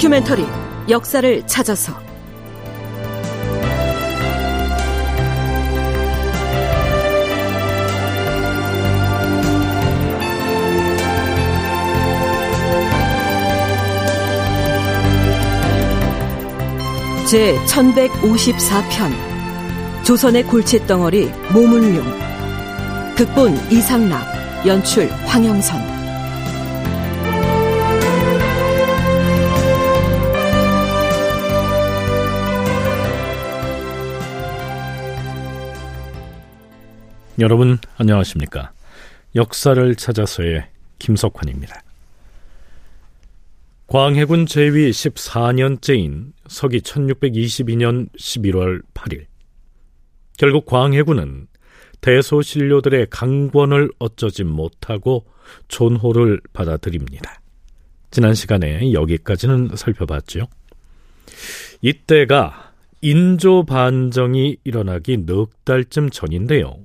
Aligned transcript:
다큐멘터리 0.00 0.46
역사를 0.88 1.46
찾아서. 1.46 1.92
제 17.28 17.54
1154편 17.66 19.12
조선의 20.02 20.44
골칫덩어리 20.44 21.30
모물룡. 21.52 22.02
극본 23.16 23.70
이상락 23.70 24.66
연출 24.66 25.10
황영선 25.26 25.99
여러분 37.40 37.78
안녕하십니까? 37.96 38.70
역사를 39.34 39.94
찾아서의 39.94 40.66
김석환입니다. 40.98 41.82
광해군 43.86 44.44
제위 44.44 44.90
14년째인 44.90 46.32
서기 46.48 46.80
1622년 46.80 48.10
11월 48.12 48.82
8일 48.92 49.24
결국 50.36 50.66
광해군은 50.66 51.46
대소신료들의 52.02 53.06
강권을 53.08 53.90
어쩌지 53.98 54.44
못하고 54.44 55.24
존호를 55.68 56.42
받아들입니다. 56.52 57.40
지난 58.10 58.34
시간에 58.34 58.92
여기까지는 58.92 59.76
살펴봤죠. 59.76 60.46
이때가 61.80 62.74
인조 63.00 63.64
반정이 63.64 64.58
일어나기 64.62 65.24
넉 65.24 65.64
달쯤 65.64 66.10
전인데요. 66.10 66.84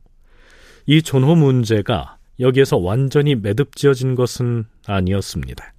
이 0.85 1.01
존호 1.01 1.35
문제가 1.35 2.17
여기에서 2.39 2.77
완전히 2.77 3.35
매듭지어진 3.35 4.15
것은 4.15 4.65
아니었습니다. 4.85 5.73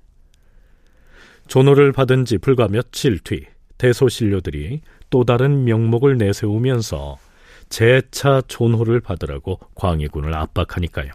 존호를 1.49 1.93
받은 1.93 2.25
지 2.25 2.39
불과 2.39 2.67
며칠 2.67 3.19
뒤 3.21 3.47
대소신료들이 3.79 4.81
또 5.11 5.25
다른 5.25 5.65
명목을 5.65 6.19
내세우면서 6.19 7.19
재차 7.69 8.43
존호를 8.49 9.01
받으라고 9.01 9.61
광해군을 9.75 10.35
압박하니까요. 10.35 11.13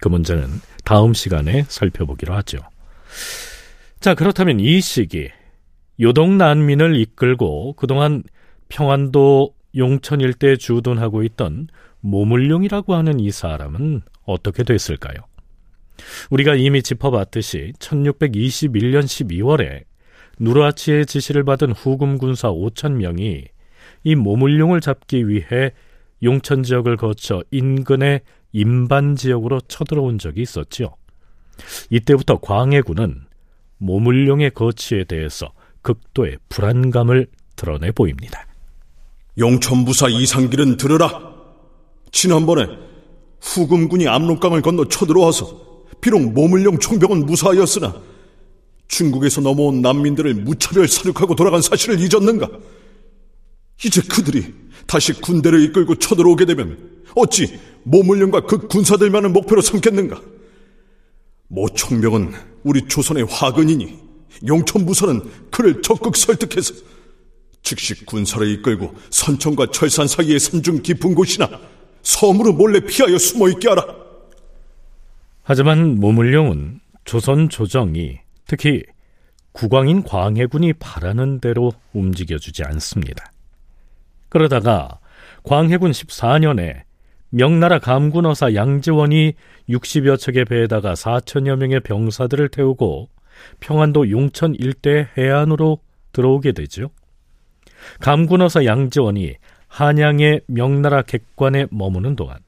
그 0.00 0.08
문제는 0.08 0.46
다음 0.84 1.14
시간에 1.14 1.64
살펴보기로 1.68 2.34
하죠. 2.34 2.58
자, 3.98 4.14
그렇다면 4.14 4.60
이 4.60 4.80
시기 4.80 5.30
요동 6.00 6.38
난민을 6.38 6.96
이끌고 6.96 7.72
그동안 7.74 8.22
평안도 8.68 9.54
용천 9.76 10.20
일대에 10.20 10.56
주둔하고 10.56 11.22
있던 11.22 11.68
모물룡이라고 12.06 12.94
하는 12.94 13.20
이 13.20 13.30
사람은 13.30 14.02
어떻게 14.24 14.62
됐을까요? 14.62 15.16
우리가 16.30 16.54
이미 16.54 16.82
짚어봤듯이 16.82 17.72
1621년 17.78 19.02
12월에 19.04 19.84
누르하치의 20.38 21.06
지시를 21.06 21.44
받은 21.44 21.72
후금 21.72 22.18
군사 22.18 22.50
5천 22.50 22.92
명이 22.92 23.44
이 24.04 24.14
모물룡을 24.14 24.80
잡기 24.80 25.28
위해 25.28 25.72
용천 26.22 26.62
지역을 26.62 26.96
거쳐 26.96 27.42
인근의 27.50 28.20
인반 28.52 29.16
지역으로 29.16 29.60
쳐들어온 29.62 30.18
적이 30.18 30.42
있었지요. 30.42 30.94
이때부터 31.90 32.38
광해군은 32.38 33.22
모물룡의 33.78 34.50
거치에 34.50 35.04
대해서 35.04 35.52
극도의 35.82 36.38
불안감을 36.48 37.26
드러내 37.56 37.90
보입니다. 37.92 38.46
용천부사 39.38 40.08
이상길은 40.08 40.76
들으라. 40.76 41.35
지난번에 42.16 42.66
후금군이 43.42 44.08
압록강을 44.08 44.62
건너 44.62 44.88
쳐들어와서 44.88 45.84
비록 46.00 46.22
모물령 46.32 46.78
총병은 46.78 47.26
무사하였으나 47.26 48.00
중국에서 48.88 49.42
넘어온 49.42 49.82
난민들을 49.82 50.32
무차별 50.34 50.88
사륙하고 50.88 51.34
돌아간 51.34 51.60
사실을 51.60 52.00
잊었는가? 52.00 52.48
이제 53.84 54.00
그들이 54.00 54.54
다시 54.86 55.12
군대를 55.12 55.62
이끌고 55.64 55.96
쳐들어오게 55.96 56.46
되면 56.46 56.78
어찌 57.14 57.60
모물령과 57.82 58.46
그 58.46 58.66
군사들만을 58.66 59.28
목표로 59.30 59.60
삼겠는가? 59.60 60.18
모 61.48 61.68
총병은 61.68 62.32
우리 62.64 62.88
조선의 62.88 63.26
화근이니 63.28 63.98
용천부사는 64.48 65.20
그를 65.50 65.82
적극 65.82 66.16
설득해서 66.16 66.72
즉시 67.62 68.06
군사를 68.06 68.48
이끌고 68.52 68.94
선천과 69.10 69.66
철산 69.70 70.08
사이의 70.08 70.40
산중 70.40 70.82
깊은 70.82 71.14
곳이나 71.14 71.75
섬으로 72.06 72.52
몰래 72.52 72.78
피하여 72.78 73.18
숨어 73.18 73.48
있게 73.48 73.68
하라. 73.68 73.84
하지만 75.42 75.96
모물룡은 75.96 76.80
조선 77.04 77.48
조정이 77.48 78.20
특히 78.46 78.84
국왕인 79.50 80.04
광해군이 80.04 80.74
바라는 80.74 81.40
대로 81.40 81.72
움직여주지 81.94 82.62
않습니다. 82.62 83.32
그러다가 84.28 85.00
광해군 85.42 85.90
14년에 85.90 86.82
명나라 87.30 87.80
감군어사 87.80 88.54
양지원이 88.54 89.34
60여 89.68 90.16
척의 90.16 90.44
배에다가 90.44 90.94
4천여 90.94 91.56
명의 91.56 91.80
병사들을 91.80 92.50
태우고 92.50 93.08
평안도 93.58 94.10
용천 94.10 94.54
일대 94.54 95.08
해안으로 95.18 95.80
들어오게 96.12 96.52
되죠. 96.52 96.90
감군어사 98.00 98.64
양지원이 98.64 99.34
한양의 99.76 100.40
명나라 100.46 101.02
객관에 101.02 101.66
머무는 101.70 102.16
동안 102.16 102.38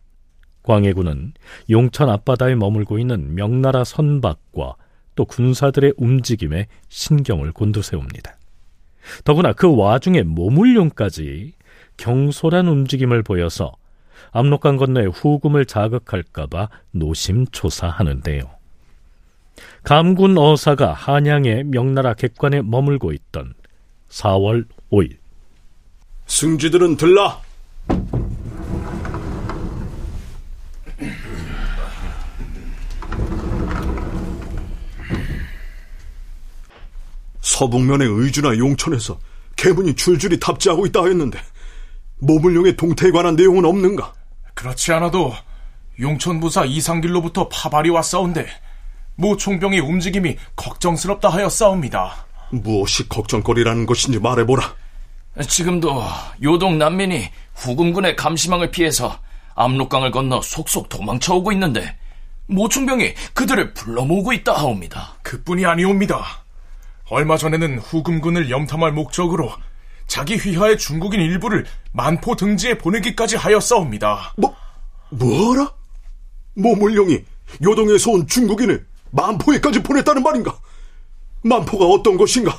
광해군은 0.62 1.34
용천 1.68 2.08
앞바다에 2.08 2.54
머물고 2.54 2.98
있는 2.98 3.34
명나라 3.34 3.84
선박과 3.84 4.76
또 5.14 5.24
군사들의 5.26 5.92
움직임에 5.98 6.68
신경을 6.88 7.52
곤두세웁니다. 7.52 8.34
더구나 9.24 9.52
그 9.52 9.76
와중에 9.76 10.22
모물룡까지 10.22 11.52
경솔한 11.98 12.66
움직임을 12.66 13.22
보여서 13.22 13.74
압록강 14.30 14.78
건너의 14.78 15.08
후금을 15.08 15.66
자극할까봐 15.66 16.70
노심초사하는데요. 16.92 18.44
감군 19.82 20.38
어사가 20.38 20.94
한양의 20.94 21.64
명나라 21.64 22.14
객관에 22.14 22.62
머물고 22.62 23.12
있던 23.12 23.52
4월 24.08 24.64
5일 24.90 25.17
승지들은 26.28 26.96
들라. 26.96 27.40
서북면의 37.40 38.06
의주나 38.08 38.56
용천에서 38.56 39.18
개문이 39.56 39.96
줄줄이 39.96 40.38
탑재하고 40.38 40.86
있다 40.86 41.02
하였는데 41.02 41.40
모물룡의 42.18 42.76
동태에 42.76 43.10
관한 43.10 43.34
내용은 43.34 43.64
없는가? 43.64 44.12
그렇지 44.54 44.92
않아도 44.92 45.32
용천부사 45.98 46.66
이상길로부터 46.66 47.48
파발이 47.48 47.90
왔사온데 47.90 48.46
모 49.16 49.36
총병의 49.36 49.80
움직임이 49.80 50.36
걱정스럽다 50.54 51.30
하였사옵니다. 51.30 52.26
무엇이 52.50 53.08
걱정거리라는 53.08 53.86
것인지 53.86 54.20
말해보라. 54.20 54.74
지금도 55.46 56.02
요동 56.42 56.78
난민이 56.78 57.28
후금군의 57.54 58.16
감시망을 58.16 58.70
피해서 58.70 59.18
압록강을 59.54 60.10
건너 60.10 60.40
속속 60.42 60.88
도망쳐오고 60.88 61.52
있는데 61.52 61.96
모충병이 62.46 63.14
그들을 63.34 63.74
불러 63.74 64.04
모으고 64.04 64.32
있다 64.32 64.52
하옵니다. 64.54 65.16
그뿐이 65.22 65.66
아니옵니다. 65.66 66.24
얼마 67.10 67.36
전에는 67.36 67.78
후금군을 67.78 68.50
염탐할 68.50 68.92
목적으로 68.92 69.52
자기 70.06 70.36
휘하의 70.36 70.78
중국인 70.78 71.20
일부를 71.20 71.66
만포 71.92 72.34
등지에 72.34 72.78
보내기까지 72.78 73.36
하였사옵니다. 73.36 74.34
뭐, 74.36 74.54
뭐라? 75.10 75.72
모물룡이 76.54 77.18
요동에서 77.62 78.10
온 78.10 78.26
중국인을 78.26 78.86
만포에까지 79.10 79.82
보냈다는 79.82 80.22
말인가? 80.22 80.58
만포가 81.42 81.84
어떤 81.86 82.16
것인가? 82.16 82.58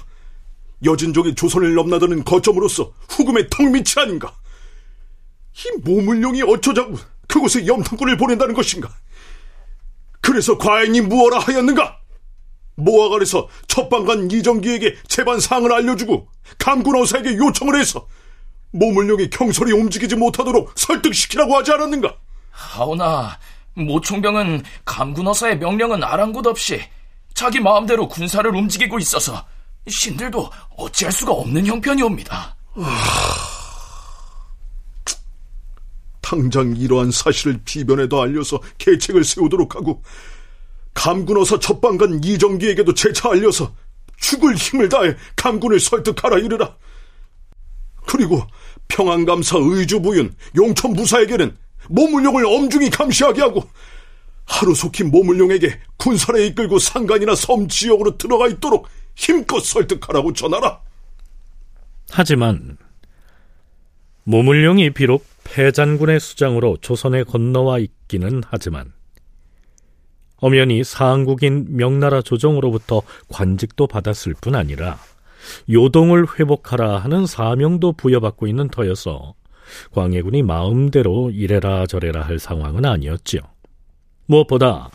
여진족이 0.84 1.36
조선을 1.36 1.74
넘나드는 1.76 2.24
거점으로서 2.24 2.94
후금의 3.10 3.48
턱밑이 3.50 3.96
아닌가? 3.98 4.34
이 5.56 5.82
모물룡이 5.82 6.42
어쩌자고 6.44 6.96
그곳에 7.28 7.66
염탐꾼을 7.66 8.18
보낸다는 8.18 8.54
것인가? 8.54 8.90
그래서 10.22 10.58
과인이 10.58 11.02
무엇라 11.02 11.40
하였는가? 11.40 12.00
모아갈에서 12.76 13.48
첫방간 13.68 14.32
이정기에게 14.32 14.96
재반 15.08 15.40
사항을 15.40 15.74
알려주고 15.74 16.28
감군 16.58 17.02
어사에게 17.02 17.36
요청을 17.36 17.78
해서 17.78 18.08
모물룡이 18.72 19.30
경솔히 19.30 19.74
움직이지 19.74 20.16
못하도록 20.16 20.72
설득시키라고 20.76 21.58
하지 21.58 21.72
않았는가? 21.72 22.16
하오나 22.52 23.38
모총병은 23.74 24.64
감군 24.86 25.28
어사의 25.28 25.60
명령은 25.60 26.04
아랑곳 26.04 26.48
없이 26.48 26.82
자기 27.34 27.60
마음대로 27.60 28.08
군사를 28.08 28.50
움직이고 28.54 28.98
있어서 29.00 29.46
신들도 29.90 30.50
어찌할 30.78 31.12
수가 31.12 31.32
없는 31.32 31.66
형편이옵니다. 31.66 32.56
당장 36.22 36.76
이러한 36.78 37.12
사실을 37.12 37.60
비변에도 37.66 38.22
알려서 38.22 38.62
계책을 38.78 39.24
세우도록 39.24 39.76
하고 39.76 40.04
감군어서 40.94 41.60
첫방간 41.60 42.24
이정기에게도 42.24 42.94
재차 42.94 43.32
알려서 43.32 43.74
죽을 44.18 44.56
힘을 44.56 44.90
다해 44.90 45.16
감군을 45.36 45.80
설득하라 45.80 46.40
이르라. 46.40 46.76
그리고 48.06 48.46
평안감사 48.88 49.58
의주부윤 49.60 50.36
용천무사에게는 50.56 51.58
모물룡을 51.90 52.46
엄중히 52.46 52.90
감시하게 52.90 53.42
하고 53.42 53.68
하루속히 54.46 55.04
모물룡에게 55.04 55.80
군사를 55.98 56.40
이끌고 56.46 56.80
상간이나 56.80 57.36
섬 57.36 57.68
지역으로 57.68 58.18
들어가 58.18 58.48
있도록 58.48 58.88
힘껏 59.20 59.60
설득하라고 59.60 60.32
전하라. 60.32 60.80
하지만 62.10 62.78
모물룡이 64.24 64.92
비록 64.92 65.26
패잔군의 65.44 66.22
수장으로 66.22 66.78
조선에 66.80 67.24
건너와 67.24 67.80
있기는 67.80 68.42
하지만 68.48 68.94
엄연히 70.38 70.86
상국인 70.86 71.76
명나라 71.76 72.22
조정으로부터 72.22 73.02
관직도 73.28 73.88
받았을 73.88 74.36
뿐 74.40 74.56
아니라 74.56 74.98
요동을 75.70 76.40
회복하라 76.40 77.00
하는 77.00 77.26
사명도 77.26 77.94
부여받고 77.94 78.48
있는 78.48 78.70
터여서 78.70 79.34
광해군이 79.92 80.44
마음대로 80.44 81.30
이래라 81.30 81.88
저래라 81.88 82.22
할 82.22 82.40
상황은 82.40 82.86
아니었지요. 82.86 83.42
무엇보다 84.28 84.90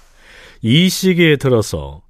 이 0.63 0.89
시기에 0.89 1.37
들어서 1.37 2.04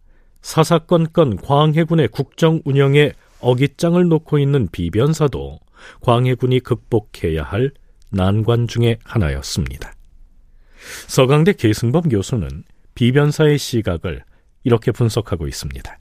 사사건건 0.45 1.39
광해군의 1.39 2.09
국정 2.09 2.61
운영에 2.67 3.13
어깃장을 3.41 4.07
놓고 4.07 4.39
있는 4.39 4.69
비변사도 4.71 5.59
광해군이 6.03 6.61
극복해야 6.61 7.43
할 7.43 7.73
난관 8.11 8.69
중의 8.69 8.99
하나였습니다. 9.05 9.95
서강대 11.07 11.55
계승범 11.55 12.11
교수는 12.11 12.65
비변사의 12.95 13.57
시각을 13.57 14.23
이렇게 14.65 14.93
분석하고 14.93 15.49
있습니다. 15.49 15.99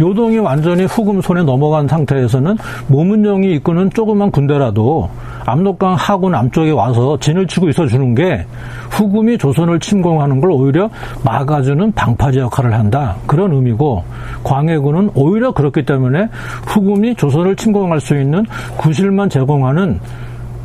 요동이 0.00 0.38
완전히 0.38 0.84
후금 0.84 1.20
손에 1.20 1.42
넘어간 1.42 1.88
상태에서는 1.88 2.56
모문정이 2.86 3.54
이끄는 3.56 3.90
조그만 3.90 4.30
군대라도 4.30 5.10
압록강 5.44 5.94
하구 5.94 6.30
남쪽에 6.30 6.70
와서 6.70 7.18
진을 7.18 7.46
치고 7.46 7.68
있어 7.70 7.86
주는 7.86 8.14
게 8.14 8.44
후금이 8.90 9.38
조선을 9.38 9.80
침공하는 9.80 10.40
걸 10.40 10.50
오히려 10.50 10.90
막아주는 11.24 11.92
방파제 11.92 12.40
역할을 12.40 12.74
한다. 12.74 13.16
그런 13.26 13.52
의미고 13.52 14.04
광해군은 14.44 15.10
오히려 15.14 15.52
그렇기 15.52 15.84
때문에 15.84 16.28
후금이 16.66 17.14
조선을 17.16 17.56
침공할 17.56 18.00
수 18.00 18.18
있는 18.18 18.44
구실만 18.76 19.30
제공하는 19.30 20.00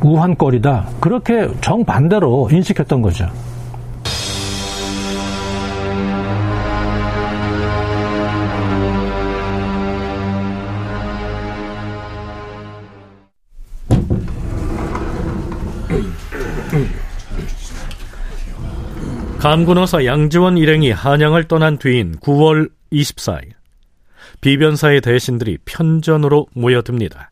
우한거리다. 0.02 0.84
그렇게 1.00 1.48
정반대로 1.60 2.48
인식했던 2.52 3.02
거죠. 3.02 3.26
감군어사 19.44 20.06
양지원 20.06 20.56
일행이 20.56 20.90
한양을 20.90 21.48
떠난 21.48 21.76
뒤인 21.76 22.18
9월 22.20 22.70
24일 22.90 23.50
비변사의 24.40 25.02
대신들이 25.02 25.58
편전으로 25.66 26.46
모여듭니다. 26.54 27.30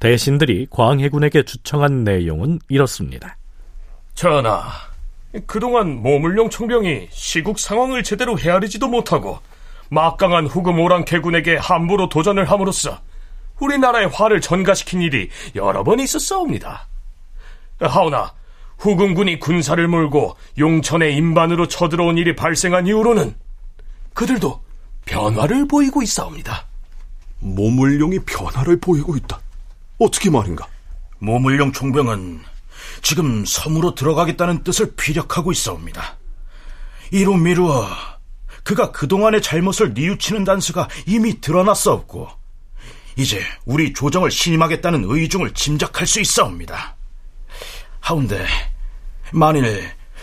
대신들이 0.00 0.66
광해군에게 0.68 1.44
주청한 1.44 2.04
내용은 2.04 2.58
이렇습니다. 2.68 3.38
전하, 4.12 4.64
그동안 5.46 6.02
모물룡 6.02 6.50
총병이 6.50 7.08
시국 7.10 7.58
상황을 7.58 8.02
제대로 8.02 8.38
헤아리지도 8.38 8.86
못하고 8.88 9.38
막강한 9.88 10.46
후금 10.46 10.78
오랑캐군에게 10.78 11.56
함부로 11.56 12.10
도전을 12.10 12.50
함으로써 12.50 13.00
우리나라의 13.60 14.08
화를 14.08 14.42
전가시킨 14.42 15.00
일이 15.00 15.30
여러 15.54 15.82
번 15.84 16.00
있었사옵니다. 16.00 16.86
하오나 17.80 18.30
후금군이 18.78 19.38
군사를 19.38 19.86
몰고 19.86 20.36
용천의 20.58 21.16
인반으로 21.16 21.68
쳐들어온 21.68 22.18
일이 22.18 22.36
발생한 22.36 22.86
이후로는 22.86 23.34
그들도 24.12 24.62
변화를 25.06 25.66
보이고 25.66 26.02
있사옵니다. 26.02 26.66
모물룡이 27.40 28.20
변화를 28.20 28.80
보이고 28.80 29.16
있다. 29.16 29.40
어떻게 29.98 30.30
말인가? 30.30 30.66
모물룡 31.18 31.72
총병은 31.72 32.40
지금 33.02 33.44
섬으로 33.44 33.94
들어가겠다는 33.94 34.64
뜻을 34.64 34.94
피력하고 34.96 35.52
있사옵니다. 35.52 36.16
이로 37.10 37.36
미루어 37.36 37.86
그가 38.62 38.92
그동안의 38.92 39.42
잘못을 39.42 39.92
뉘우치는 39.94 40.44
단서가 40.44 40.88
이미 41.06 41.40
드러났사옵고 41.40 42.28
이제 43.16 43.40
우리 43.64 43.92
조정을 43.92 44.30
신임하겠다는 44.30 45.04
의중을 45.06 45.52
짐작할 45.52 46.06
수 46.06 46.20
있사옵니다. 46.20 46.96
하운데 48.04 48.44
만일 49.32 49.82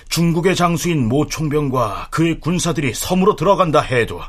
중국의 0.10 0.56
장수인 0.56 1.10
모 1.10 1.25
총병과 1.25 2.10
그의 2.12 2.39
군사들이 2.39 2.94
섬으로 2.94 3.36
들어간다 3.36 3.81
해도 3.81 4.22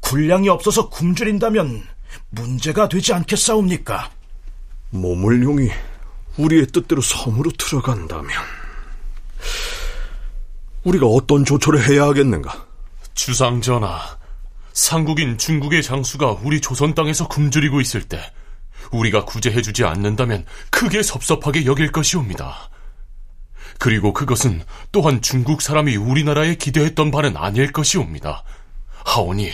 군량이 0.00 0.50
없어서 0.50 0.90
굶주린다면 0.90 1.82
문제가 2.28 2.88
되지 2.88 3.14
않겠사옵니까? 3.14 4.10
모물룡이 4.90 5.70
우리의 6.36 6.66
뜻대로 6.66 7.00
섬으로 7.00 7.50
들어간다면 7.52 8.30
우리가 10.82 11.06
어떤 11.06 11.44
조처를 11.46 11.88
해야 11.88 12.04
하겠는가? 12.04 12.66
주상 13.14 13.62
전하, 13.62 13.98
상국인 14.74 15.38
중국의 15.38 15.82
장수가 15.82 16.40
우리 16.42 16.60
조선 16.60 16.94
땅에서 16.94 17.28
굶주리고 17.28 17.80
있을 17.80 18.02
때 18.02 18.20
우리가 18.90 19.24
구제해주지 19.24 19.84
않는다면 19.84 20.44
크게 20.70 21.02
섭섭하게 21.02 21.64
여길 21.64 21.90
것이옵니다. 21.90 22.68
그리고 23.78 24.12
그것은 24.12 24.62
또한 24.92 25.20
중국 25.20 25.62
사람이 25.62 25.96
우리나라에 25.96 26.54
기대했던 26.54 27.10
바는 27.10 27.36
아닐 27.36 27.72
것이옵니다. 27.72 28.44
하오니 29.04 29.50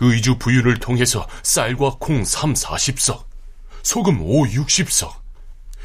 의주 0.00 0.38
부유를 0.38 0.78
통해서 0.78 1.26
쌀과 1.42 1.96
콩 2.00 2.24
3, 2.24 2.54
40석, 2.54 3.24
소금 3.82 4.20
5, 4.22 4.46
60석, 4.46 5.12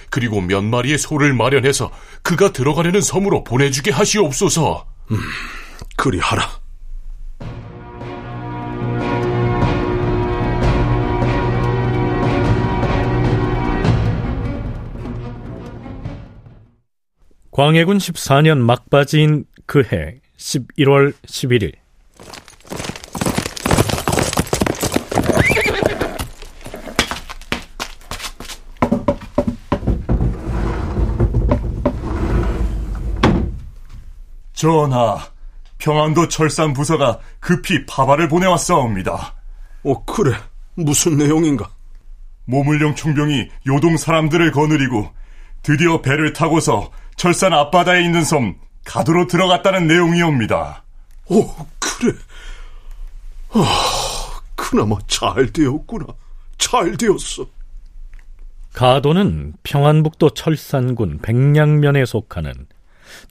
그리고 0.10 0.42
몇 0.42 0.64
마리의 0.64 0.98
소를 0.98 1.34
마련해서 1.34 1.92
그가 2.22 2.54
들어가려는 2.54 3.02
섬으로 3.02 3.44
보내주게 3.44 3.92
하시옵소서. 3.92 4.86
음, 5.12 5.20
그리하라. 5.98 6.65
광해군 17.56 18.00
14년 18.00 18.58
막바지인 18.58 19.46
그 19.66 19.80
해 19.80 20.20
11월 20.36 21.14
11일 21.26 21.72
전하, 34.52 35.18
평안도 35.78 36.28
철산 36.28 36.74
부서가 36.74 37.20
급히 37.40 37.86
파발을 37.86 38.28
보내왔사옵니다. 38.28 39.34
어, 39.84 40.04
그래. 40.04 40.36
무슨 40.74 41.16
내용인가? 41.18 41.70
모물령 42.44 42.96
총병이 42.96 43.48
요동 43.68 43.96
사람들을 43.96 44.52
거느리고 44.52 45.10
드디어 45.62 46.02
배를 46.02 46.34
타고서 46.34 46.92
철산 47.16 47.54
앞바다에 47.54 48.04
있는 48.04 48.24
섬 48.24 48.56
가도로 48.84 49.28
들어갔다는 49.28 49.88
내용이옵니다. 49.88 50.84
오, 51.28 51.48
그래. 51.80 52.14
아, 53.50 54.42
그나마 54.56 54.98
잘 55.08 55.52
되었구나. 55.52 56.06
잘 56.58 56.96
되었어. 56.98 57.48
가도는 58.74 59.54
평안북도 59.64 60.32
철산군 60.32 61.20
백량면에 61.22 62.06
속하는 62.06 62.54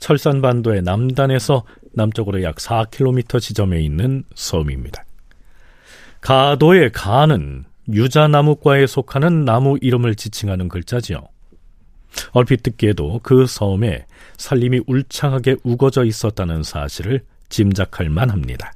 철산반도의 0.01 0.83
남단에서 0.83 1.65
남쪽으로 1.93 2.43
약 2.43 2.57
4km 2.57 3.41
지점에 3.41 3.81
있는 3.81 4.25
섬입니다. 4.35 5.05
가도의 6.23 6.91
가는 6.93 7.65
유자나무과에 7.89 8.87
속하는 8.87 9.45
나무 9.45 9.77
이름을 9.81 10.15
지칭하는 10.15 10.69
글자지요. 10.69 11.19
얼핏 12.33 12.63
듣기에도 12.63 13.21
그 13.23 13.47
섬에 13.47 14.07
살림이 14.37 14.81
울창하게 14.87 15.57
우거져 15.63 16.05
있었다는 16.05 16.63
사실을 16.63 17.25
짐작할 17.49 18.09
만합니다. 18.09 18.73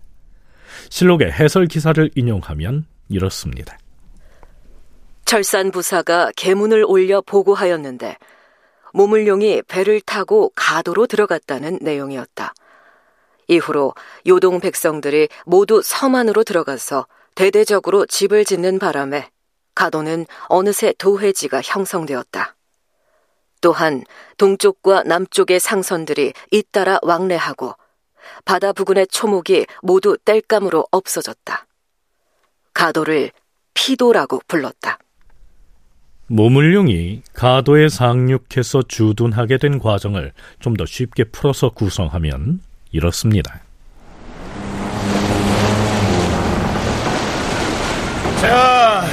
실록의 0.91 1.33
해설 1.33 1.67
기사를 1.67 2.11
인용하면 2.15 2.87
이렇습니다. 3.09 3.79
철산 5.25 5.71
부사가 5.71 6.31
계문을 6.37 6.85
올려 6.87 7.21
보고하였는데 7.21 8.17
모물룡이 8.95 9.63
배를 9.69 10.01
타고 10.01 10.51
가도로 10.55 11.07
들어갔다는 11.07 11.81
내용이었다. 11.83 12.55
이후로 13.49 13.95
요동 14.27 14.61
백성들이 14.61 15.29
모두 15.45 15.83
섬 15.83 16.15
안으로 16.15 16.45
들어가서 16.45 17.07
대대적으로 17.35 18.07
집을 18.07 18.45
짓는 18.45 18.79
바람에 18.79 19.31
가도는 19.75 20.27
어느새 20.49 20.93
도회지가 20.99 21.63
형성되었다. 21.63 22.57
또한 23.61 24.05
동쪽과 24.37 25.05
남쪽의 25.05 25.61
상선들이 25.61 26.33
잇따라 26.51 26.99
왕래하고 27.03 27.75
바다 28.45 28.73
부근의 28.73 29.07
초목이 29.09 29.67
모두 29.83 30.17
땔감으로 30.25 30.87
없어졌다. 30.91 31.67
가도를 32.75 33.31
피도라고 33.75 34.41
불렀다. 34.47 34.99
모물룡이 36.29 37.23
가도에 37.33 37.89
상륙해서 37.89 38.83
주둔하게 38.87 39.59
된 39.59 39.79
과정을 39.79 40.33
좀 40.61 40.77
더 40.77 40.85
쉽게 40.85 41.25
풀어서 41.25 41.71
구성하면 41.71 42.61
이렇습니다. 42.93 43.61
자, 48.41 49.05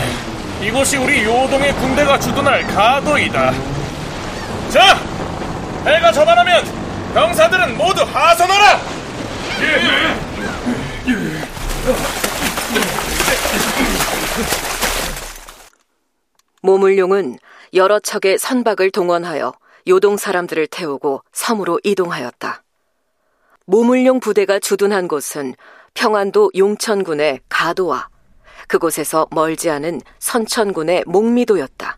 이곳이 0.61 0.97
우리 0.97 1.23
요동의 1.23 1.73
군대가 1.75 2.19
주둔할 2.19 2.67
가도이다. 2.67 3.74
자, 4.75 4.97
해가 5.85 6.11
저반하면 6.11 6.65
병사들은 7.13 7.77
모두 7.77 8.01
하선하라! 8.01 8.81
모물룡은 16.61 17.39
여러 17.73 18.01
척의 18.01 18.37
선박을 18.37 18.91
동원하여 18.91 19.53
요동 19.87 20.17
사람들을 20.17 20.67
태우고 20.67 21.23
섬으로 21.31 21.79
이동하였다. 21.85 22.61
모물룡 23.67 24.19
부대가 24.19 24.59
주둔한 24.59 25.07
곳은 25.07 25.53
평안도 25.93 26.51
용천군의 26.53 27.39
가도와 27.47 28.09
그곳에서 28.67 29.25
멀지 29.31 29.69
않은 29.69 30.01
선천군의 30.19 31.05
목미도였다. 31.07 31.97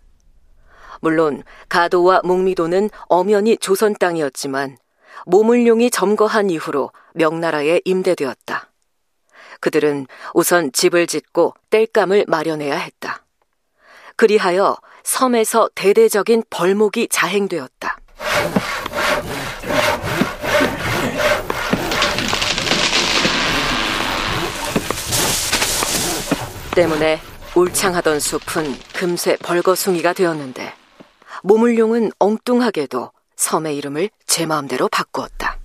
물론 1.01 1.44
가도와 1.70 2.22
목미도는 2.24 2.89
엄연히 3.08 3.58
조선 3.58 3.94
땅이었지만 3.94 4.77
모물룡이 5.25 5.89
점거한 5.92 6.50
이후로 6.50 6.92
명나라에 7.13 7.82
임대되었다. 7.86 8.72
그들은 9.60 10.08
우선 10.34 10.72
집을 10.72 11.08
짓고 11.08 11.54
땔감을 11.70 12.25
마련해야 12.27 12.77
했다. 12.77 13.25
그리하여 14.16 14.77
섬에서 15.04 15.70
대대적인 15.75 16.44
벌목이 16.50 17.08
자행되었다. 17.10 17.98
때문에 26.75 27.20
울창하던 27.56 28.20
숲은 28.20 28.75
금세 28.94 29.36
벌거숭이가 29.38 30.13
되었는데 30.13 30.76
모물룡은 31.48 32.12
엉뚱하게도 32.20 33.12
섬의 33.38 33.77
이름을 33.77 34.10
제 34.25 34.46
마음대로 34.46 34.89
바꾸었다. 34.89 35.58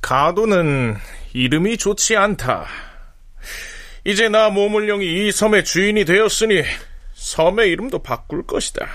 가도는 0.00 0.96
이름이 1.32 1.76
좋지 1.76 2.16
않다. 2.16 2.66
이제 4.04 4.28
나 4.28 4.48
모물룡이 4.48 5.26
이 5.26 5.32
섬의 5.32 5.64
주인이 5.64 6.04
되었으니 6.04 6.62
섬의 7.14 7.70
이름도 7.70 8.00
바꿀 8.04 8.46
것이다. 8.46 8.86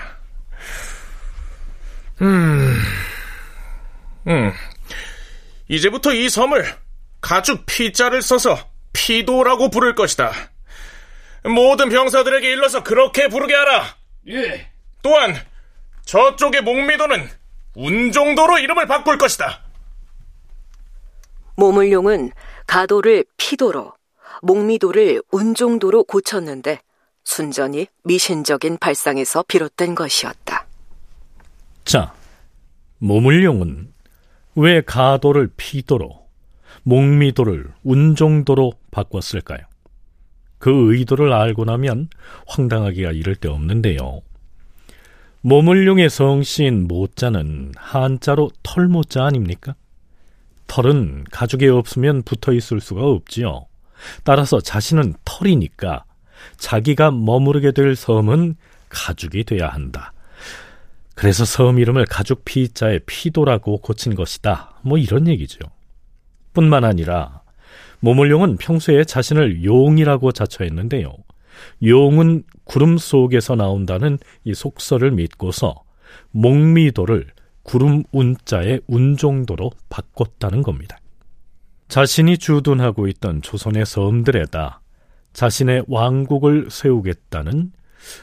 음, 2.22 2.80
음. 4.28 4.52
이제부터 5.68 6.14
이 6.14 6.30
섬을 6.30 6.74
가죽 7.20 7.66
피자를 7.66 8.22
써서 8.22 8.58
피도라고 8.94 9.68
부를 9.68 9.94
것이다. 9.94 10.32
모든 11.44 11.90
병사들에게 11.90 12.50
일러서 12.50 12.82
그렇게 12.82 13.28
부르게 13.28 13.54
하라. 13.54 13.96
예. 14.28 14.70
또한 15.02 15.36
저쪽의 16.08 16.62
목미도는 16.62 17.28
운정도로 17.74 18.58
이름을 18.60 18.86
바꿀 18.86 19.18
것이다. 19.18 19.60
모물룡은 21.56 22.30
가도를 22.66 23.26
피도로, 23.36 23.92
목미도를 24.40 25.22
운종도로 25.30 26.04
고쳤는데 26.04 26.80
순전히 27.24 27.88
미신적인 28.04 28.78
발상에서 28.78 29.44
비롯된 29.46 29.94
것이었다. 29.94 30.66
자, 31.84 32.14
모물룡은 33.00 33.92
왜 34.54 34.80
가도를 34.80 35.50
피도로, 35.58 36.26
목미도를 36.84 37.70
운종도로 37.82 38.72
바꿨을까요? 38.90 39.60
그 40.58 40.94
의도를 40.94 41.34
알고 41.34 41.66
나면 41.66 42.08
황당하기가 42.46 43.12
이를 43.12 43.36
데 43.36 43.48
없는데요. 43.48 44.22
모물룡의 45.40 46.10
성씨인 46.10 46.88
모자는 46.88 47.72
한자로 47.76 48.50
털모자 48.62 49.24
아닙니까? 49.24 49.74
털은 50.66 51.24
가죽에 51.30 51.68
없으면 51.68 52.22
붙어 52.22 52.52
있을 52.52 52.80
수가 52.80 53.02
없지요. 53.02 53.66
따라서 54.24 54.60
자신은 54.60 55.14
털이니까 55.24 56.04
자기가 56.56 57.10
머무르게 57.10 57.72
될 57.72 57.96
섬은 57.96 58.56
가죽이 58.88 59.44
돼야 59.44 59.68
한다. 59.68 60.12
그래서 61.14 61.44
섬 61.44 61.78
이름을 61.78 62.06
가죽 62.06 62.44
피자에 62.44 63.00
피도라고 63.06 63.78
고친 63.78 64.14
것이다. 64.14 64.80
뭐 64.82 64.98
이런 64.98 65.26
얘기죠. 65.26 65.58
뿐만 66.52 66.84
아니라 66.84 67.42
모물룡은 68.00 68.58
평소에 68.58 69.04
자신을 69.04 69.64
용이라고 69.64 70.32
자처했는데요. 70.32 71.12
용은 71.82 72.42
구름 72.64 72.98
속에서 72.98 73.54
나온다는 73.54 74.18
이 74.44 74.54
속설을 74.54 75.12
믿고서 75.12 75.82
목미도를 76.30 77.26
구름 77.62 78.04
운자의 78.12 78.80
운종도로 78.86 79.70
바꿨다는 79.88 80.62
겁니다. 80.62 80.98
자신이 81.88 82.38
주둔하고 82.38 83.08
있던 83.08 83.42
조선의 83.42 83.86
섬들에다 83.86 84.80
자신의 85.32 85.84
왕국을 85.88 86.68
세우겠다는 86.70 87.72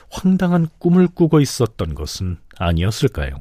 황당한 0.09 0.67
꿈을 0.79 1.07
꾸고 1.07 1.39
있었던 1.41 1.95
것은 1.95 2.37
아니었을까요? 2.57 3.37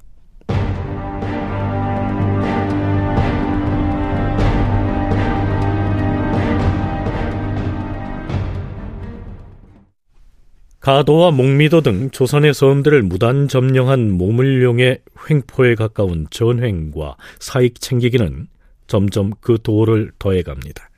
가도와 10.84 11.30
목미도 11.30 11.80
등 11.80 12.10
조선의 12.10 12.52
섬들을 12.52 13.04
무단 13.04 13.48
점령한 13.48 14.10
모물룡의 14.18 15.00
횡포에 15.30 15.76
가까운 15.76 16.26
전횡과 16.28 17.16
사익 17.40 17.80
챙기기는 17.80 18.48
점점 18.86 19.32
그 19.40 19.56
도를 19.62 20.12
더해갑니다. 20.18 20.90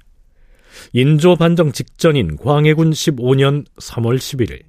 인조 0.92 1.36
반정 1.36 1.70
직전인 1.70 2.36
광해군 2.36 2.90
15년 2.90 3.64
3월 3.76 4.16
11일 4.16 4.62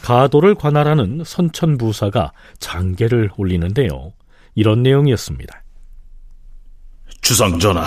가도를 0.00 0.54
관할하는 0.54 1.22
선천부사가 1.22 2.32
장계를 2.58 3.28
올리는데요. 3.36 4.14
이런 4.54 4.82
내용이었습니다. 4.82 5.62
주상전하, 7.20 7.84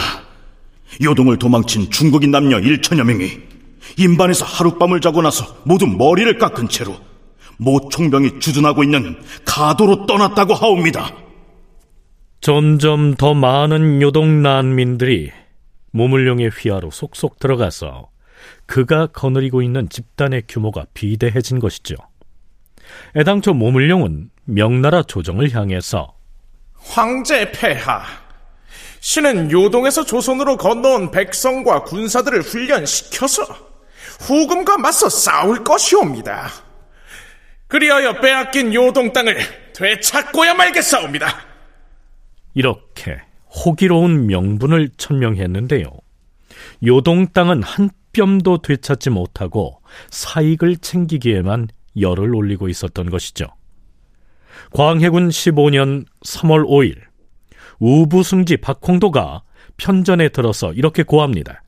요동을 1.04 1.40
도망친 1.40 1.90
중국인 1.90 2.30
남녀 2.30 2.58
1천여 2.58 3.04
명이 3.06 3.53
인반에서 3.98 4.46
하룻밤을 4.46 5.02
자고 5.02 5.22
나서 5.22 5.58
모두 5.64 5.88
머리를 5.88 6.38
깎은 6.38 6.70
채로 6.70 6.96
모총병이 7.58 8.40
주둔하고 8.40 8.84
있는 8.84 9.22
가도로 9.46 10.06
떠났다고 10.06 10.54
하옵니다. 10.54 11.12
점점 12.42 13.16
더 13.16 13.34
많은 13.34 14.02
요동 14.02 14.42
난민들이 14.42 15.32
모물룡의 15.92 16.50
휘하로 16.50 16.92
속속 16.92 17.40
들어가서 17.40 18.10
그가 18.66 19.08
거느리고 19.08 19.62
있는 19.62 19.88
집단의 19.90 20.44
규모가 20.48 20.86
비대해진 20.94 21.60
것이죠. 21.60 21.96
애당초 23.16 23.54
모물룡은 23.54 24.30
명나라 24.46 25.04
조정을 25.04 25.54
향해서 25.56 26.14
황제 26.76 27.50
폐하, 27.52 28.02
신은 29.00 29.52
요동에서 29.52 30.04
조선으로 30.04 30.58
건너온 30.58 31.12
백성과 31.12 31.84
군사들을 31.84 32.42
훈련시켜서 32.42 33.73
후금과 34.24 34.78
맞서 34.78 35.10
싸울 35.10 35.64
것이옵니다. 35.64 36.50
그리하여 37.68 38.22
빼앗긴 38.22 38.74
요동 38.74 39.12
땅을 39.12 39.38
되찾고야 39.74 40.54
말겠사옵니다. 40.54 41.28
이렇게 42.54 43.22
호기로운 43.50 44.28
명분을 44.28 44.90
천명했는데요. 44.98 45.90
요동 46.86 47.28
땅은 47.34 47.64
한 47.64 47.90
뿅도 48.14 48.62
되찾지 48.62 49.10
못하고 49.10 49.82
사익을 50.12 50.78
챙기기에만 50.78 51.68
열을 52.00 52.34
올리고 52.36 52.70
있었던 52.70 53.10
것이죠. 53.10 53.48
광해군 54.72 55.30
15년 55.30 56.06
3월 56.26 56.66
5일 56.66 56.98
우부승지 57.80 58.58
박홍도가 58.58 59.42
편전에 59.78 60.30
들어서 60.30 60.72
이렇게 60.74 61.04
고합니다. 61.04 61.64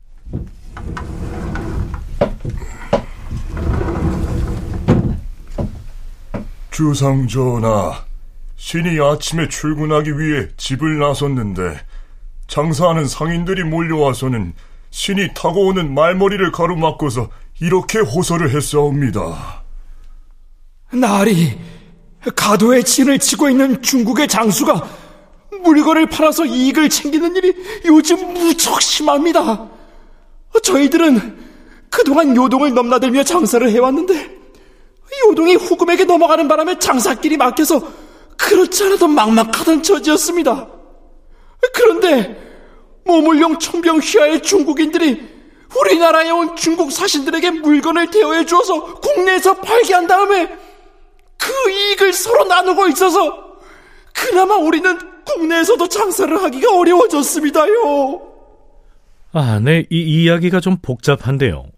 주상 6.70 7.26
전하, 7.26 8.04
신이 8.56 9.00
아침에 9.00 9.48
출근하기 9.48 10.18
위해 10.18 10.48
집을 10.58 10.98
나섰는데 10.98 11.80
장사하는 12.48 13.06
상인들이 13.06 13.64
몰려와서는 13.64 14.52
신이 14.90 15.34
타고 15.34 15.68
오는 15.68 15.94
말머리를 15.94 16.52
가로막고서 16.52 17.30
이렇게 17.60 17.98
호소를 17.98 18.54
했사옵니다. 18.54 19.62
나리, 20.92 21.58
가도에 22.34 22.82
진을 22.82 23.18
치고 23.20 23.48
있는 23.48 23.80
중국의 23.80 24.28
장수가 24.28 24.88
물건을 25.62 26.10
팔아서 26.10 26.44
이익을 26.44 26.90
챙기는 26.90 27.36
일이 27.36 27.54
요즘 27.86 28.34
무척 28.34 28.82
심합니다. 28.82 29.66
저희들은 30.62 31.45
그동안 31.96 32.36
요동을 32.36 32.74
넘나들며 32.74 33.24
장사를 33.24 33.70
해왔는데 33.70 34.36
요동이 35.28 35.54
후금에게 35.54 36.04
넘어가는 36.04 36.46
바람에 36.46 36.78
장사길이 36.78 37.38
막혀서 37.38 37.80
그렇지 38.36 38.84
않아도 38.84 39.08
막막하던 39.08 39.82
처지였습니다. 39.82 40.68
그런데 41.72 42.36
모물용 43.06 43.58
청병 43.58 44.00
휘하의 44.00 44.42
중국인들이 44.42 45.26
우리나라에 45.74 46.30
온 46.30 46.54
중국 46.54 46.92
사신들에게 46.92 47.50
물건을 47.52 48.10
대여해 48.10 48.44
주어서 48.44 48.96
국내에서 48.96 49.54
팔게 49.54 49.94
한 49.94 50.06
다음에 50.06 50.54
그 51.38 51.70
이익을 51.70 52.12
서로 52.12 52.44
나누고 52.44 52.88
있어서 52.88 53.56
그나마 54.12 54.56
우리는 54.56 54.98
국내에서도 55.24 55.88
장사를 55.88 56.42
하기가 56.42 56.76
어려워졌습니다요. 56.78 58.32
아, 59.32 59.60
네, 59.62 59.86
이 59.88 60.24
이야기가 60.24 60.60
좀 60.60 60.76
복잡한데요. 60.82 61.70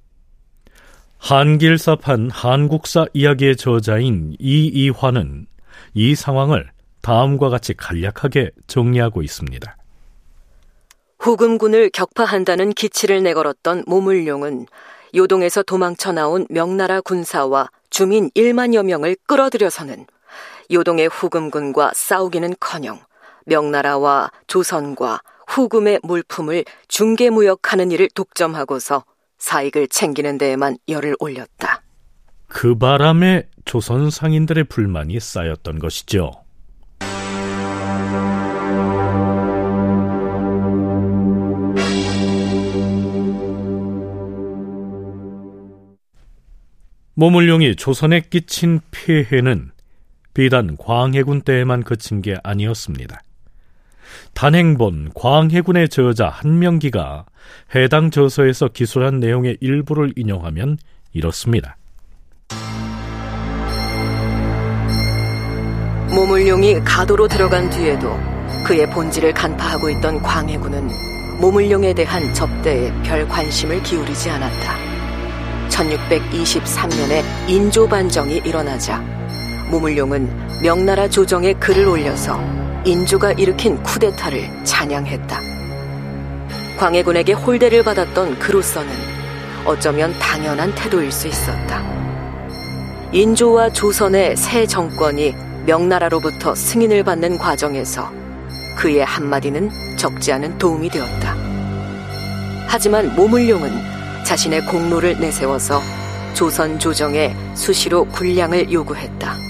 한길사판 1.19 2.31
한국사 2.31 3.07
이야기의 3.13 3.57
저자인 3.57 4.35
이이화는 4.39 5.47
이 5.95 6.15
상황을 6.15 6.71
다음과 7.03 7.51
같이 7.51 7.75
간략하게 7.75 8.51
정리하고 8.67 9.23
있습니다. 9.23 9.77
후금군을 11.19 11.91
격파한다는 11.91 12.71
기치를 12.71 13.23
내걸었던 13.23 13.85
모물룡은 13.87 14.67
요동에서 15.15 15.63
도망쳐 15.63 16.13
나온 16.13 16.47
명나라 16.49 17.01
군사와 17.01 17.69
주민 17.91 18.31
1만여 18.31 18.85
명을 18.85 19.17
끌어들여서는 19.27 20.07
요동의 20.71 21.09
후금군과 21.09 21.93
싸우기는커녕 21.95 23.01
명나라와 23.47 24.31
조선과 24.47 25.21
후금의 25.47 26.01
물품을 26.03 26.65
중개무역하는 26.89 27.91
일을 27.91 28.09
독점하고서 28.15 29.05
사익을 29.39 29.89
챙기는 29.89 30.39
데에만 30.39 30.77
열을 30.89 31.15
올렸다. 31.21 31.83
그 32.49 32.77
바람에 32.77 33.49
조선 33.65 34.11
상인들의 34.11 34.65
불만이 34.65 35.21
쌓였던 35.21 35.79
것이죠. 35.79 36.33
모물룡이 47.15 47.75
조선에 47.75 48.21
끼친 48.31 48.81
피해는 48.93 49.73
비단 50.35 50.77
광해군 50.77 51.43
때에만 51.43 51.83
그친 51.83 52.23
게 52.23 52.37
아니었습니다. 52.45 53.21
단행본 54.35 55.11
광해군의 55.15 55.89
저자 55.89 56.29
한명기가 56.29 57.27
해당 57.75 58.11
저서에서 58.11 58.69
기술한 58.69 59.21
내용의 59.21 59.59
일부를 59.61 60.13
인용하면 60.17 60.79
이렇습니다. 61.13 61.77
모물룡이 66.15 66.81
가도로 66.85 67.29
들어간 67.29 67.69
뒤에도 67.71 68.19
그의 68.67 68.89
본질을 68.91 69.35
간파하고 69.35 69.91
있던 69.91 70.23
광해군은 70.23 70.89
모물룡에 71.41 71.95
대한 71.95 72.33
접대에 72.35 72.93
별 73.03 73.27
관심을 73.29 73.83
기울이지 73.83 74.31
않았다. 74.31 74.77
1623년에 75.69 77.49
인조 77.49 77.89
반정이 77.89 78.39
일어나자 78.39 78.99
모물룡은 79.71 80.63
명나라 80.63 81.09
조정에 81.09 81.53
글을 81.55 81.87
올려서 81.87 82.58
인조가 82.89 83.33
일으킨 83.33 83.83
쿠데타를 83.83 84.65
찬양했다. 84.65 85.41
광해군에게 86.79 87.35
홀대를 87.35 87.83
받았던 87.83 88.39
그로서는 88.39 88.91
어쩌면 89.67 90.19
당연한 90.19 90.75
태도일 90.75 91.13
수 91.13 91.29
있었다. 91.29 91.83
인조와 93.13 93.71
조선의 93.75 94.37
새 94.37 94.67
정권이 94.67 95.35
명나라로부터 95.67 96.55
승인을 96.55 97.05
받는 97.05 97.37
과정에서 97.37 98.11
그의 98.79 99.05
한마디는 99.05 99.71
적지 99.99 100.33
않은 100.33 100.57
도움이 100.57 100.89
되었다. 100.89 101.37
하지만 102.69 103.15
모물룡은 103.15 103.71
자신의 104.25 104.65
공로를 104.65 105.21
내세워서 105.21 105.83
조선 106.33 106.79
조정에 106.79 107.37
수시로 107.55 108.07
군량을 108.07 108.73
요구했다. 108.73 109.48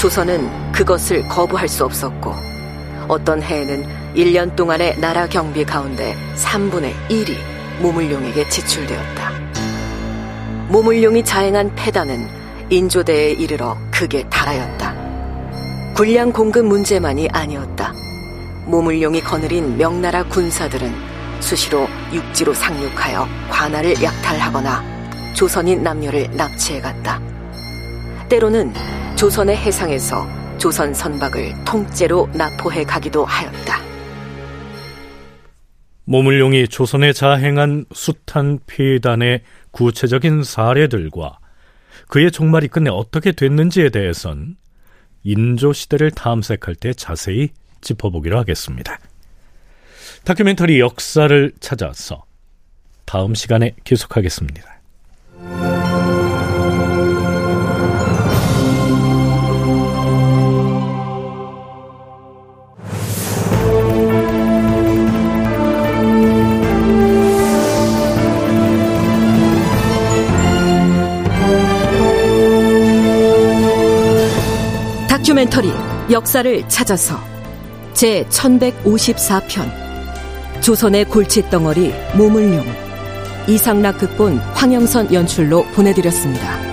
조선은 0.00 0.72
그것을 0.72 1.28
거부할 1.28 1.68
수 1.68 1.84
없었고 1.84 2.32
어떤 3.06 3.42
해에는 3.42 4.14
1년 4.14 4.56
동안의 4.56 4.98
나라 4.98 5.26
경비 5.26 5.62
가운데 5.62 6.16
3분의 6.36 6.94
1이 7.10 7.36
모물룡에게 7.82 8.48
지출되었다. 8.48 9.30
모물룡이 10.68 11.22
자행한 11.22 11.74
패단은 11.74 12.26
인조대에 12.70 13.32
이르러 13.32 13.76
크게 13.90 14.26
달하였다. 14.30 15.92
군량 15.94 16.32
공급 16.32 16.64
문제만이 16.64 17.28
아니었다. 17.30 17.92
모물룡이 18.68 19.20
거느린 19.20 19.76
명나라 19.76 20.22
군사들은 20.24 20.94
수시로 21.40 21.86
육지로 22.10 22.54
상륙하여 22.54 23.28
관할을 23.50 24.02
약탈하거나 24.02 24.82
조선인 25.34 25.82
남녀를 25.82 26.30
납치해갔다. 26.32 27.20
때로는 28.30 28.72
조선의 29.20 29.54
해상에서 29.54 30.26
조선 30.56 30.94
선박을 30.94 31.66
통째로 31.66 32.30
납포해 32.32 32.84
가기도 32.84 33.26
하였다. 33.26 33.78
모물룡이 36.04 36.68
조선에 36.68 37.12
자행한 37.12 37.84
숱한 37.92 38.60
피해단의 38.66 39.42
구체적인 39.72 40.42
사례들과 40.42 41.38
그의 42.08 42.30
종말이 42.30 42.68
끝내 42.68 42.88
어떻게 42.88 43.32
됐는지에 43.32 43.90
대해선 43.90 44.56
인조 45.22 45.74
시대를 45.74 46.12
탐색할 46.12 46.74
때 46.76 46.94
자세히 46.94 47.50
짚어보기로 47.82 48.38
하겠습니다. 48.38 48.98
다큐멘터리 50.24 50.80
역사를 50.80 51.52
찾아서 51.60 52.24
다음 53.04 53.34
시간에 53.34 53.74
계속하겠습니다. 53.84 54.79
다큐멘터리 75.30 75.70
역사를 76.10 76.68
찾아서 76.68 77.16
제 77.92 78.24
1154편 78.30 79.70
조선의 80.60 81.04
골칫덩어리 81.04 81.94
모물룡 82.16 82.66
이상락 83.46 83.98
극본 83.98 84.38
황영선 84.38 85.14
연출로 85.14 85.64
보내드렸습니다. 85.66 86.69